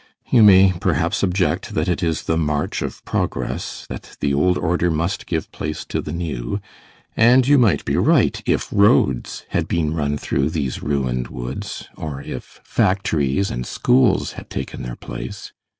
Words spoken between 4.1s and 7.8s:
the old order must give place to the new, and you